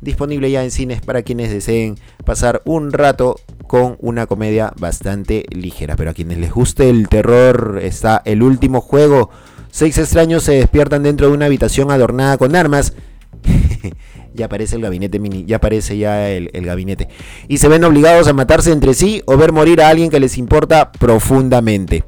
Disponible 0.00 0.50
ya 0.50 0.64
en 0.64 0.72
cines 0.72 1.00
para 1.00 1.22
quienes 1.22 1.52
deseen 1.52 1.96
pasar 2.24 2.60
un 2.64 2.92
rato 2.92 3.38
con 3.68 3.96
una 4.00 4.26
comedia 4.26 4.72
bastante 4.80 5.44
ligera. 5.50 5.94
Pero 5.94 6.10
a 6.10 6.14
quienes 6.14 6.38
les 6.38 6.50
guste 6.50 6.90
el 6.90 7.08
terror 7.08 7.78
está 7.80 8.20
el 8.24 8.42
último 8.42 8.80
juego. 8.80 9.30
Seis 9.70 9.96
extraños 9.98 10.42
se 10.42 10.54
despiertan 10.54 11.04
dentro 11.04 11.28
de 11.28 11.34
una 11.34 11.46
habitación 11.46 11.92
adornada 11.92 12.36
con 12.36 12.56
armas. 12.56 12.94
ya 14.34 14.46
aparece 14.46 14.74
el 14.74 14.82
gabinete 14.82 15.20
mini, 15.20 15.44
ya 15.44 15.58
aparece 15.58 15.96
ya 15.96 16.30
el, 16.30 16.50
el, 16.52 16.66
gabinete. 16.66 17.08
Y 17.46 17.58
se 17.58 17.68
ven 17.68 17.84
obligados 17.84 18.26
a 18.26 18.32
matarse 18.32 18.72
entre 18.72 18.92
sí 18.92 19.22
o 19.26 19.36
ver 19.36 19.52
morir 19.52 19.80
a 19.82 19.88
alguien 19.88 20.10
que 20.10 20.18
les 20.18 20.36
importa 20.36 20.90
profundamente. 20.90 22.02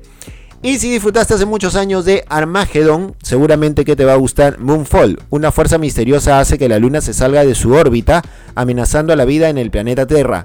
Y 0.65 0.79
si 0.79 0.93
disfrutaste 0.93 1.35
hace 1.35 1.45
muchos 1.45 1.75
años 1.75 2.05
de 2.05 2.25
Armageddon, 2.29 3.17
seguramente 3.21 3.85
que 3.85 3.97
te 3.97 4.05
va 4.05 4.13
a 4.13 4.17
gustar 4.17 4.61
Moonfall. 4.61 5.19
Una 5.29 5.51
fuerza 5.51 5.77
misteriosa 5.77 6.39
hace 6.39 6.57
que 6.57 6.69
la 6.69 6.79
luna 6.79 7.01
se 7.01 7.15
salga 7.15 7.45
de 7.45 7.57
su 7.57 7.73
órbita, 7.73 8.23
amenazando 8.55 9.13
a 9.13 9.17
la 9.17 9.25
vida 9.25 9.49
en 9.49 9.59
el 9.59 9.73
planeta 9.73 10.07
Tierra. 10.07 10.45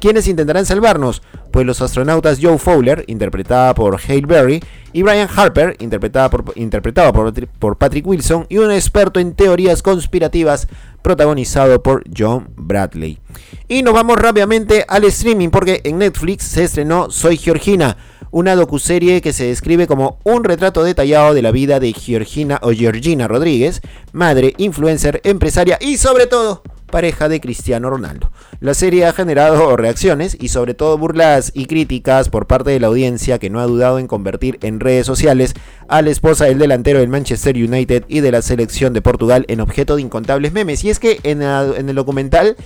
¿Quiénes 0.00 0.28
intentarán 0.28 0.66
salvarnos? 0.66 1.20
Pues 1.50 1.66
los 1.66 1.82
astronautas 1.82 2.38
Joe 2.40 2.58
Fowler, 2.58 3.04
interpretada 3.08 3.74
por 3.74 4.00
Hale 4.00 4.24
Berry, 4.24 4.62
y 4.92 5.02
Brian 5.02 5.28
Harper, 5.34 5.74
interpretada 5.80 6.30
por, 6.30 6.52
interpretado 6.54 7.12
por, 7.12 7.48
por 7.58 7.76
Patrick 7.76 8.06
Wilson, 8.06 8.46
y 8.48 8.58
un 8.58 8.70
experto 8.70 9.18
en 9.18 9.34
teorías 9.34 9.82
conspirativas, 9.82 10.68
protagonizado 11.02 11.82
por 11.82 12.04
John 12.16 12.50
Bradley. 12.54 13.18
Y 13.66 13.82
nos 13.82 13.94
vamos 13.94 14.16
rápidamente 14.16 14.84
al 14.86 15.02
streaming, 15.04 15.48
porque 15.48 15.80
en 15.82 15.98
Netflix 15.98 16.44
se 16.44 16.62
estrenó 16.62 17.10
Soy 17.10 17.36
Georgina 17.36 17.96
una 18.30 18.54
docuserie 18.54 19.20
que 19.20 19.32
se 19.32 19.46
describe 19.46 19.86
como 19.86 20.18
un 20.24 20.44
retrato 20.44 20.84
detallado 20.84 21.34
de 21.34 21.42
la 21.42 21.50
vida 21.50 21.80
de 21.80 21.92
Georgina 21.92 22.58
o 22.62 22.70
Georgina 22.72 23.28
Rodríguez, 23.28 23.80
madre, 24.12 24.54
influencer, 24.58 25.20
empresaria 25.24 25.78
y 25.80 25.96
sobre 25.96 26.26
todo 26.26 26.62
pareja 26.90 27.28
de 27.28 27.40
Cristiano 27.40 27.90
Ronaldo. 27.90 28.30
La 28.60 28.74
serie 28.74 29.06
ha 29.06 29.12
generado 29.12 29.76
reacciones 29.78 30.36
y 30.40 30.48
sobre 30.48 30.74
todo 30.74 30.98
burlas 30.98 31.52
y 31.54 31.66
críticas 31.66 32.28
por 32.28 32.46
parte 32.46 32.70
de 32.70 32.80
la 32.80 32.88
audiencia 32.88 33.38
que 33.38 33.50
no 33.50 33.60
ha 33.60 33.66
dudado 33.66 33.98
en 33.98 34.06
convertir 34.06 34.58
en 34.62 34.80
redes 34.80 35.06
sociales 35.06 35.54
a 35.88 36.02
la 36.02 36.10
esposa 36.10 36.44
del 36.44 36.58
delantero 36.58 37.00
del 37.00 37.08
Manchester 37.08 37.56
United 37.56 38.04
y 38.08 38.20
de 38.20 38.32
la 38.32 38.42
selección 38.42 38.92
de 38.92 39.02
Portugal 39.02 39.44
en 39.48 39.60
objeto 39.60 39.96
de 39.96 40.02
incontables 40.02 40.52
memes. 40.52 40.84
Y 40.84 40.90
es 40.90 40.98
que 40.98 41.20
en, 41.22 41.42
el 41.42 41.94
documental 41.94 42.56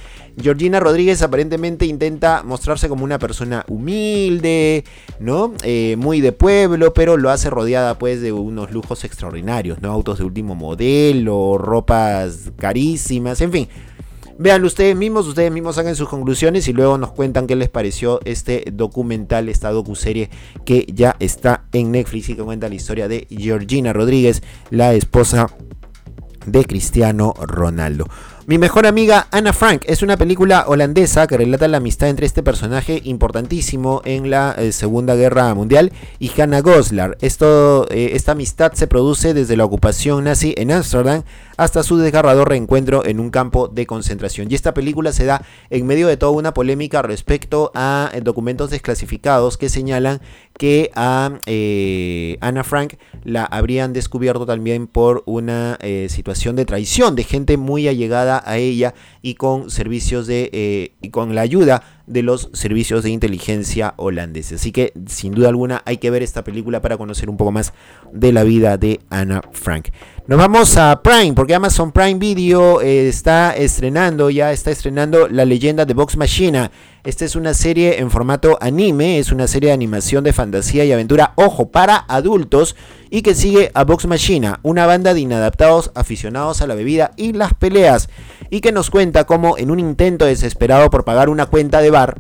Georgina 0.41 0.81
Rodríguez 0.81 1.23
aparentemente 1.23 1.87
intenta 1.87 2.43
mostrarse 2.43 2.89
como 2.89 3.05
una 3.05 3.19
persona 3.19 3.65
humilde, 3.69 4.85
¿no? 5.21 5.55
Eh, 5.63 5.97
muy 5.99 6.21
de 6.21 6.33
pueblo, 6.33 6.93
pero 6.93 7.17
lo 7.17 7.31
hace 7.31 7.51
rodeada 7.51 7.99
pues 7.99 8.21
de 8.21 8.33
unos 8.33 8.73
lujos 8.73 9.05
extraordinarios, 9.05 9.81
¿no? 9.81 9.91
Autos 9.93 10.19
de 10.19 10.25
último 10.25 10.55
modelo, 10.55 11.57
ropas 11.57 12.51
carísimas, 12.59 13.41
en 13.41 13.53
fin. 13.53 13.69
Vean 14.37 14.65
ustedes 14.65 14.97
mismos, 14.97 15.29
ustedes 15.29 15.53
mismos 15.53 15.79
hagan 15.79 15.95
sus 15.95 16.09
conclusiones 16.09 16.67
y 16.67 16.73
luego 16.73 16.99
nos 16.99 17.13
cuentan 17.13 17.47
qué 17.47 17.55
les 17.55 17.69
pareció 17.69 18.21
este 18.25 18.65
documental, 18.73 19.49
esta 19.49 19.71
docuserie 19.71 20.29
que 20.65 20.87
ya 20.93 21.15
está 21.21 21.65
en 21.73 21.93
Netflix 21.93 22.31
y 22.31 22.35
que 22.35 22.43
cuenta 22.43 22.69
la 22.69 22.75
historia 22.75 23.07
de 23.07 23.29
Georgina 23.31 23.93
Rodríguez, 23.93 24.43
la 24.71 24.93
esposa 24.93 25.49
de 26.47 26.65
Cristiano 26.65 27.35
Ronaldo. 27.41 28.07
Mi 28.47 28.59
mejor 28.59 28.87
amiga 28.87 29.27
Anna 29.31 29.55
Frank 29.55 29.85
es 29.87 30.03
una 30.03 30.19
película 30.19 30.67
holandesa 30.69 31.27
que 31.27 31.39
relata 31.39 31.67
la 31.67 31.79
amistad 31.79 32.11
entre 32.11 32.27
este 32.27 32.43
personaje 32.43 33.01
importantísimo 33.05 34.03
en 34.05 34.29
la 34.29 34.55
eh, 34.59 34.73
Segunda 34.73 35.15
Guerra 35.15 35.55
Mundial 35.55 35.93
y 36.19 36.31
Hannah 36.39 36.61
Goslar. 36.61 37.17
Esto, 37.23 37.89
eh, 37.91 38.11
esta 38.13 38.33
amistad 38.33 38.75
se 38.75 38.87
produce 38.87 39.33
desde 39.33 39.57
la 39.57 39.65
ocupación 39.65 40.25
nazi 40.25 40.55
en 40.59 40.73
Ámsterdam 40.73 41.23
hasta 41.57 41.83
su 41.83 41.97
desgarrador 41.97 42.51
reencuentro 42.51 43.07
en 43.07 43.19
un 43.19 43.31
campo 43.31 43.69
de 43.69 43.87
concentración. 43.87 44.49
Y 44.51 44.57
esta 44.57 44.75
película 44.75 45.15
se 45.15 45.25
da 45.25 45.43
en 45.71 45.87
medio 45.87 46.07
de 46.07 46.19
toda 46.19 46.33
una 46.33 46.53
polémica 46.53 47.01
respecto 47.01 47.73
a 47.75 48.11
eh, 48.13 48.21
documentos 48.21 48.69
desclasificados 48.69 49.57
que 49.57 49.71
señalan 49.71 50.21
que 50.59 50.91
a 50.95 51.33
Anna 52.41 52.63
Frank 52.63 52.95
la 53.25 53.45
habrían 53.45 53.93
descubierto 53.93 54.47
también 54.47 54.87
por 54.87 55.25
una 55.27 55.79
situación 56.09 56.55
de 56.55 56.65
traición 56.65 57.17
de 57.17 57.25
gente 57.25 57.57
muy 57.57 57.89
allegada 57.89 58.34
a 58.45 58.57
ella 58.57 58.95
y 59.23 59.35
con 59.35 59.71
servicios 59.71 60.27
de 60.27 60.51
eh, 60.53 60.93
y 61.03 61.11
con 61.11 61.35
la 61.35 61.43
ayuda 61.43 61.83
de 62.07 62.23
los 62.23 62.51
servicios 62.53 63.03
de 63.03 63.11
inteligencia 63.11 63.95
holandeses. 63.97 64.61
Así 64.61 64.73
que 64.73 64.93
sin 65.07 65.33
duda 65.33 65.49
alguna 65.49 65.83
hay 65.85 65.97
que 65.97 66.11
ver 66.11 66.23
esta 66.23 66.45
película 66.45 66.81
para 66.81 66.97
conocer 66.97 67.31
un 67.31 67.37
poco 67.37 67.53
más 67.53 67.73
de 68.13 68.33
la 68.33 68.45
vida 68.45 68.77
de 68.77 69.01
Anna 69.11 69.41
Frank. 69.53 69.89
Nos 70.27 70.39
vamos 70.39 70.77
a 70.79 71.03
Prime, 71.03 71.35
porque 71.35 71.55
Amazon 71.55 71.93
Prime 71.93 72.15
Video 72.15 72.81
eh, 72.81 73.09
está 73.09 73.55
estrenando, 73.55 74.31
ya 74.31 74.53
está 74.53 74.71
estrenando 74.71 75.29
La 75.29 75.45
leyenda 75.45 75.85
de 75.85 75.93
Vox 75.93 76.17
Machina. 76.17 76.71
Esta 77.05 77.27
es 77.27 77.37
una 77.37 77.53
serie 77.53 78.01
en 78.01 78.11
formato 78.11 78.57
anime, 78.63 79.19
es 79.19 79.31
una 79.31 79.47
serie 79.47 79.69
de 79.69 79.75
animación 79.75 80.25
de 80.25 80.33
fantasía 80.33 80.87
y 80.87 80.93
aventura, 80.93 81.35
ojo, 81.37 81.69
para 81.69 82.07
adultos, 82.09 82.75
y 83.11 83.21
que 83.21 83.35
sigue 83.35 83.71
a 83.75 83.85
Vox 83.85 84.07
Machina, 84.07 84.61
una 84.63 84.87
banda 84.87 85.13
de 85.13 85.21
inadaptados 85.21 85.93
aficionados 85.95 86.63
a 86.63 86.67
la 86.67 86.75
bebida 86.75 87.11
y 87.19 87.35
las 87.35 87.53
peleas, 87.53 88.09
y 88.49 88.63
que 88.63 88.73
nos 88.73 88.89
cuenta 88.89 89.25
cómo 89.25 89.59
en 89.59 89.71
un 89.71 89.79
intento 89.79 90.25
desesperado 90.25 90.89
por 90.89 91.05
pagar 91.05 91.29
una 91.29 91.45
cuenta 91.45 91.83
de 91.83 91.91
bar, 91.95 92.17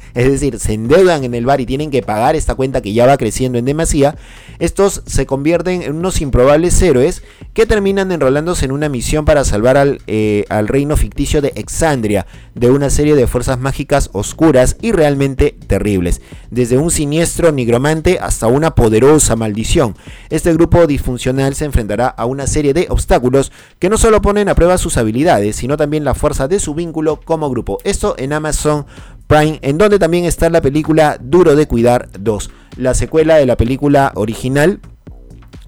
es 0.14 0.30
decir, 0.30 0.58
se 0.58 0.74
endeudan 0.74 1.24
en 1.24 1.34
el 1.34 1.46
bar 1.46 1.60
y 1.60 1.66
tienen 1.66 1.90
que 1.90 2.02
pagar 2.02 2.36
esta 2.36 2.54
cuenta 2.54 2.80
que 2.80 2.92
ya 2.92 3.06
va 3.06 3.16
creciendo 3.16 3.58
en 3.58 3.64
demasía, 3.64 4.16
estos 4.58 5.02
se 5.06 5.26
convierten 5.26 5.82
en 5.82 5.96
unos 5.96 6.20
improbables 6.20 6.80
héroes 6.82 7.22
que 7.52 7.66
terminan 7.66 8.12
enrolándose 8.12 8.64
en 8.64 8.72
una 8.72 8.88
misión 8.88 9.24
para 9.24 9.44
salvar 9.44 9.76
al, 9.76 10.00
eh, 10.06 10.44
al 10.48 10.68
reino 10.68 10.96
ficticio 10.96 11.42
de 11.42 11.52
Exandria 11.56 12.26
de 12.54 12.70
una 12.70 12.90
serie 12.90 13.16
de 13.16 13.26
fuerzas 13.26 13.58
mágicas 13.58 14.10
oscuras 14.12 14.76
y 14.80 14.92
realmente 14.92 15.56
terribles, 15.66 16.20
desde 16.50 16.78
un 16.78 16.90
siniestro 16.90 17.50
nigromante 17.52 18.18
hasta 18.20 18.46
una 18.46 18.74
poderosa 18.74 19.36
maldición. 19.36 19.96
Este 20.30 20.52
grupo 20.52 20.86
disfuncional 20.86 21.54
se 21.54 21.64
enfrentará 21.64 22.08
a 22.08 22.26
una 22.26 22.46
serie 22.46 22.74
de 22.74 22.86
obstáculos 22.90 23.52
que 23.78 23.88
no 23.88 23.98
solo 23.98 24.22
ponen 24.22 24.48
a 24.48 24.54
prueba 24.54 24.78
sus 24.78 24.96
habilidades, 24.96 25.56
sino 25.56 25.76
también 25.76 26.04
la 26.04 26.14
fuerza 26.14 26.48
de 26.48 26.60
su 26.60 26.74
vínculo 26.74 27.20
como 27.20 27.50
grupo. 27.50 27.78
Esto 27.84 28.14
en 28.18 28.32
Amazon 28.32 28.86
En 29.34 29.78
donde 29.78 29.98
también 29.98 30.26
está 30.26 30.50
la 30.50 30.60
película 30.60 31.16
Duro 31.18 31.56
de 31.56 31.66
Cuidar 31.66 32.10
2, 32.20 32.50
la 32.76 32.92
secuela 32.92 33.36
de 33.36 33.46
la 33.46 33.56
película 33.56 34.12
original 34.14 34.80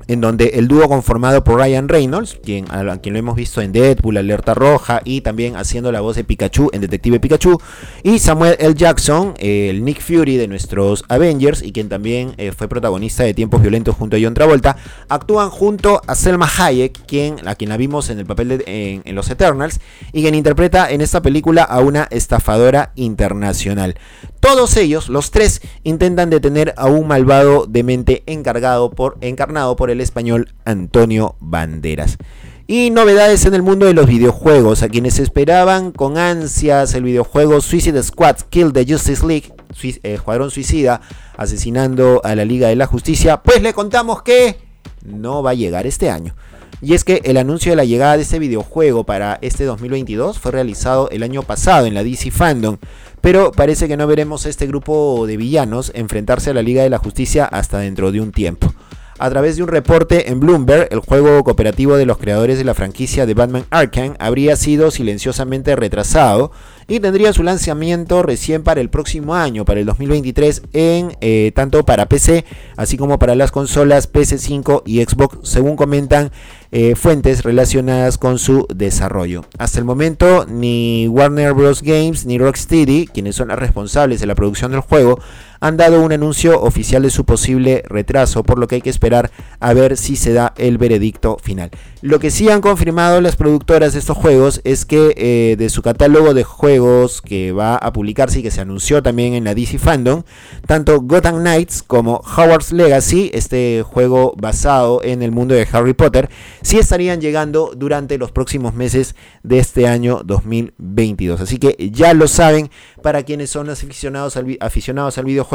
en 0.08 0.20
donde 0.20 0.46
el 0.54 0.68
dúo 0.68 0.88
conformado 0.88 1.44
por 1.44 1.58
Ryan 1.58 1.88
Reynolds, 1.88 2.38
quien, 2.42 2.66
a, 2.70 2.98
quien 2.98 3.12
lo 3.12 3.18
hemos 3.18 3.36
visto 3.36 3.60
en 3.60 3.72
Deadpool, 3.72 4.16
Alerta 4.16 4.54
Roja 4.54 5.00
y 5.04 5.20
también 5.20 5.56
haciendo 5.56 5.92
la 5.92 6.00
voz 6.00 6.16
de 6.16 6.24
Pikachu 6.24 6.70
en 6.72 6.80
Detective 6.80 7.20
Pikachu, 7.20 7.58
y 8.02 8.18
Samuel 8.18 8.56
L. 8.58 8.74
Jackson, 8.74 9.34
el 9.38 9.84
Nick 9.84 10.00
Fury 10.00 10.36
de 10.36 10.48
nuestros 10.48 11.04
Avengers 11.08 11.62
y 11.62 11.72
quien 11.72 11.88
también 11.88 12.34
eh, 12.36 12.52
fue 12.52 12.68
protagonista 12.68 13.24
de 13.24 13.34
Tiempos 13.34 13.62
Violentos 13.62 13.96
junto 13.96 14.16
a 14.16 14.20
John 14.22 14.34
Travolta, 14.34 14.76
actúan 15.08 15.50
junto 15.50 16.00
a 16.06 16.14
Selma 16.14 16.48
Hayek, 16.58 17.06
quien, 17.06 17.36
a 17.46 17.54
quien 17.54 17.70
la 17.70 17.76
vimos 17.76 18.10
en 18.10 18.18
el 18.18 18.26
papel 18.26 18.48
de, 18.48 19.02
en, 19.04 19.14
Los 19.14 19.30
Eternals, 19.30 19.80
y 20.12 20.22
quien 20.22 20.34
interpreta 20.34 20.90
en 20.90 21.00
esta 21.00 21.22
película 21.22 21.62
a 21.62 21.80
una 21.80 22.08
estafadora 22.10 22.92
internacional. 22.94 23.96
Todos 24.40 24.76
ellos, 24.76 25.08
los 25.08 25.30
tres, 25.30 25.62
intentan 25.84 26.30
detener 26.30 26.74
a 26.76 26.86
un 26.86 27.08
malvado 27.08 27.66
demente 27.66 28.22
encargado 28.26 28.90
por, 28.90 29.16
encarnado 29.20 29.76
por 29.76 29.90
el 29.90 29.93
español 30.00 30.54
Antonio 30.64 31.36
Banderas. 31.40 32.18
Y 32.66 32.90
novedades 32.90 33.44
en 33.44 33.54
el 33.54 33.62
mundo 33.62 33.84
de 33.84 33.92
los 33.92 34.06
videojuegos. 34.06 34.82
A 34.82 34.88
quienes 34.88 35.18
esperaban 35.18 35.92
con 35.92 36.16
ansias 36.16 36.94
el 36.94 37.04
videojuego 37.04 37.60
Suicide 37.60 38.02
Squad 38.02 38.36
Kill 38.48 38.72
the 38.72 38.86
Justice 38.88 39.26
League, 39.26 39.52
eh, 39.82 40.14
Escuadrón 40.14 40.50
Suicida, 40.50 41.02
asesinando 41.36 42.22
a 42.24 42.34
la 42.34 42.44
Liga 42.44 42.68
de 42.68 42.76
la 42.76 42.86
Justicia, 42.86 43.42
pues 43.42 43.60
le 43.60 43.74
contamos 43.74 44.22
que 44.22 44.56
no 45.04 45.42
va 45.42 45.50
a 45.50 45.54
llegar 45.54 45.86
este 45.86 46.08
año. 46.08 46.34
Y 46.80 46.94
es 46.94 47.04
que 47.04 47.22
el 47.24 47.36
anuncio 47.36 47.72
de 47.72 47.76
la 47.76 47.84
llegada 47.84 48.16
de 48.16 48.22
este 48.22 48.38
videojuego 48.38 49.04
para 49.04 49.38
este 49.40 49.64
2022 49.64 50.38
fue 50.38 50.52
realizado 50.52 51.08
el 51.10 51.22
año 51.22 51.42
pasado 51.42 51.86
en 51.86 51.94
la 51.94 52.04
DC 52.04 52.30
Fandom, 52.30 52.78
pero 53.20 53.52
parece 53.52 53.88
que 53.88 53.96
no 53.96 54.06
veremos 54.06 54.44
a 54.44 54.50
este 54.50 54.66
grupo 54.66 55.26
de 55.26 55.36
villanos 55.36 55.92
enfrentarse 55.94 56.50
a 56.50 56.54
la 56.54 56.62
Liga 56.62 56.82
de 56.82 56.90
la 56.90 56.98
Justicia 56.98 57.46
hasta 57.46 57.78
dentro 57.78 58.12
de 58.12 58.20
un 58.20 58.32
tiempo. 58.32 58.74
A 59.18 59.30
través 59.30 59.56
de 59.56 59.62
un 59.62 59.68
reporte 59.68 60.30
en 60.30 60.40
Bloomberg, 60.40 60.88
el 60.90 60.98
juego 60.98 61.44
cooperativo 61.44 61.96
de 61.96 62.04
los 62.04 62.18
creadores 62.18 62.58
de 62.58 62.64
la 62.64 62.74
franquicia 62.74 63.26
de 63.26 63.34
Batman 63.34 63.64
Arkham 63.70 64.16
habría 64.18 64.56
sido 64.56 64.90
silenciosamente 64.90 65.76
retrasado 65.76 66.50
y 66.88 66.98
tendría 66.98 67.32
su 67.32 67.44
lanzamiento 67.44 68.24
recién 68.24 68.64
para 68.64 68.80
el 68.80 68.90
próximo 68.90 69.36
año, 69.36 69.64
para 69.64 69.78
el 69.78 69.86
2023, 69.86 70.62
en 70.72 71.16
eh, 71.20 71.52
tanto 71.54 71.84
para 71.84 72.06
PC 72.06 72.44
así 72.76 72.96
como 72.96 73.20
para 73.20 73.36
las 73.36 73.52
consolas 73.52 74.12
PS5 74.12 74.82
y 74.84 75.02
Xbox, 75.04 75.48
según 75.48 75.76
comentan 75.76 76.32
eh, 76.72 76.96
fuentes 76.96 77.44
relacionadas 77.44 78.18
con 78.18 78.40
su 78.40 78.66
desarrollo. 78.74 79.44
Hasta 79.58 79.78
el 79.78 79.84
momento, 79.84 80.44
ni 80.48 81.06
Warner 81.06 81.54
Bros. 81.54 81.82
Games 81.82 82.26
ni 82.26 82.36
Rocksteady, 82.36 83.06
quienes 83.06 83.36
son 83.36 83.48
las 83.48 83.60
responsables 83.60 84.20
de 84.20 84.26
la 84.26 84.34
producción 84.34 84.72
del 84.72 84.80
juego, 84.80 85.20
han 85.64 85.78
dado 85.78 86.02
un 86.02 86.12
anuncio 86.12 86.60
oficial 86.60 87.04
de 87.04 87.08
su 87.08 87.24
posible 87.24 87.82
retraso, 87.88 88.42
por 88.42 88.58
lo 88.58 88.68
que 88.68 88.74
hay 88.74 88.80
que 88.82 88.90
esperar 88.90 89.30
a 89.60 89.72
ver 89.72 89.96
si 89.96 90.14
se 90.14 90.34
da 90.34 90.52
el 90.58 90.76
veredicto 90.76 91.38
final. 91.42 91.70
Lo 92.02 92.18
que 92.18 92.30
sí 92.30 92.50
han 92.50 92.60
confirmado 92.60 93.22
las 93.22 93.36
productoras 93.36 93.94
de 93.94 93.98
estos 93.98 94.14
juegos 94.14 94.60
es 94.64 94.84
que 94.84 95.14
eh, 95.16 95.56
de 95.56 95.70
su 95.70 95.80
catálogo 95.80 96.34
de 96.34 96.44
juegos 96.44 97.22
que 97.22 97.52
va 97.52 97.76
a 97.76 97.94
publicarse 97.94 98.40
y 98.40 98.42
que 98.42 98.50
se 98.50 98.60
anunció 98.60 99.02
también 99.02 99.32
en 99.32 99.44
la 99.44 99.54
DC 99.54 99.78
Fandom, 99.78 100.24
tanto 100.66 101.00
Gotham 101.00 101.38
Knights 101.38 101.82
como 101.82 102.20
Howard's 102.36 102.70
Legacy, 102.70 103.30
este 103.32 103.82
juego 103.86 104.34
basado 104.36 105.02
en 105.02 105.22
el 105.22 105.30
mundo 105.30 105.54
de 105.54 105.66
Harry 105.72 105.94
Potter, 105.94 106.28
sí 106.60 106.76
estarían 106.78 107.22
llegando 107.22 107.72
durante 107.74 108.18
los 108.18 108.32
próximos 108.32 108.74
meses 108.74 109.14
de 109.42 109.60
este 109.60 109.88
año 109.88 110.20
2022. 110.26 111.40
Así 111.40 111.56
que 111.56 111.90
ya 111.90 112.12
lo 112.12 112.28
saben, 112.28 112.68
para 113.02 113.22
quienes 113.22 113.50
son 113.50 113.68
aficionados 113.70 114.36
al, 114.36 114.56
aficionados 114.60 115.18
al 115.18 115.24
videojuego, 115.24 115.53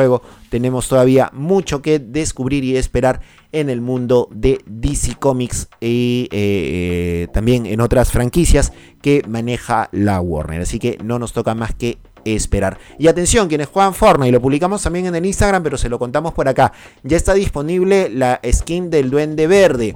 tenemos 0.50 0.88
todavía 0.88 1.30
mucho 1.34 1.82
que 1.82 2.00
descubrir 2.00 2.64
y 2.64 2.78
esperar 2.78 3.22
en 3.52 3.70
el 3.70 3.82
mundo 3.82 4.28
de 4.32 4.62
DC 4.66 5.16
Comics 5.20 5.70
y 5.82 6.28
eh, 6.32 7.28
también 7.34 7.66
en 7.66 7.82
otras 7.82 8.12
franquicias 8.12 8.74
que 9.02 9.24
maneja 9.28 9.90
la 9.92 10.22
Warner. 10.22 10.62
Así 10.62 10.80
que 10.80 10.98
no 11.04 11.20
nos 11.20 11.34
toca 11.34 11.56
más 11.56 11.74
que 11.74 11.98
esperar. 12.26 12.78
Y 12.98 13.08
atención, 13.08 13.48
quienes 13.48 13.68
juegan 13.68 13.94
Fortnite, 13.94 14.32
lo 14.32 14.42
publicamos 14.42 14.84
también 14.84 15.06
en 15.08 15.16
el 15.16 15.26
Instagram, 15.26 15.64
pero 15.64 15.78
se 15.78 15.90
lo 15.90 16.00
contamos 16.00 16.34
por 16.34 16.48
acá. 16.48 16.74
Ya 17.04 17.18
está 17.18 17.34
disponible 17.34 18.10
la 18.10 18.40
skin 18.52 18.90
del 18.90 19.10
Duende 19.10 19.48
Verde 19.48 19.96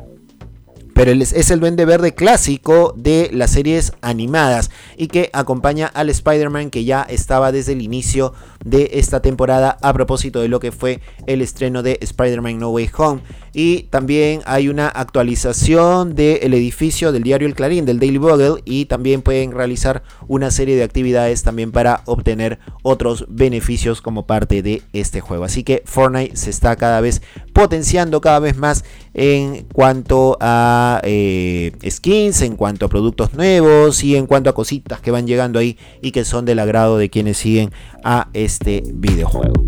pero 0.93 1.11
es 1.11 1.51
el 1.51 1.59
duende 1.59 1.85
verde 1.85 2.13
clásico 2.13 2.93
de 2.95 3.29
las 3.33 3.51
series 3.51 3.93
animadas 4.01 4.69
y 4.95 5.07
que 5.07 5.29
acompaña 5.33 5.87
al 5.87 6.09
Spider-Man 6.09 6.69
que 6.69 6.85
ya 6.85 7.01
estaba 7.01 7.51
desde 7.51 7.73
el 7.73 7.81
inicio 7.81 8.33
de 8.63 8.91
esta 8.93 9.21
temporada 9.21 9.77
a 9.81 9.93
propósito 9.93 10.41
de 10.41 10.47
lo 10.47 10.59
que 10.59 10.71
fue 10.71 11.01
el 11.27 11.41
estreno 11.41 11.83
de 11.83 11.97
Spider-Man 12.01 12.59
No 12.59 12.69
Way 12.69 12.89
Home. 12.97 13.21
Y 13.53 13.83
también 13.83 14.41
hay 14.45 14.67
una 14.67 14.87
actualización 14.87 16.15
del 16.15 16.53
edificio 16.53 17.11
del 17.11 17.23
diario 17.23 17.47
El 17.47 17.55
Clarín, 17.55 17.85
del 17.85 17.99
Daily 17.99 18.17
Bugle, 18.17 18.61
y 18.65 18.85
también 18.85 19.21
pueden 19.21 19.51
realizar 19.51 20.03
una 20.27 20.49
serie 20.49 20.75
de 20.75 20.83
actividades 20.83 21.43
también 21.43 21.71
para 21.71 22.01
obtener 22.05 22.59
otros 22.81 23.25
beneficios 23.29 24.01
como 24.01 24.25
parte 24.25 24.63
de 24.63 24.81
este 24.93 25.21
juego. 25.21 25.43
Así 25.43 25.63
que 25.63 25.83
Fortnite 25.85 26.35
se 26.35 26.49
está 26.49 26.75
cada 26.75 27.01
vez 27.01 27.21
potenciando 27.53 28.21
cada 28.21 28.39
vez 28.39 28.57
más 28.57 28.83
en 29.13 29.65
cuanto 29.71 30.37
a 30.41 30.99
eh, 31.03 31.71
skins, 31.87 32.41
en 32.41 32.55
cuanto 32.55 32.87
a 32.87 32.89
productos 32.89 33.33
nuevos 33.33 34.03
y 34.03 34.15
en 34.15 34.25
cuanto 34.25 34.49
a 34.49 34.55
cositas 34.55 35.01
que 35.01 35.11
van 35.11 35.27
llegando 35.27 35.59
ahí 35.59 35.77
y 36.01 36.11
que 36.11 36.25
son 36.25 36.45
del 36.45 36.59
agrado 36.59 36.97
de 36.97 37.09
quienes 37.09 37.37
siguen 37.37 37.71
a 38.03 38.29
este 38.33 38.52
videojuego. 38.59 39.63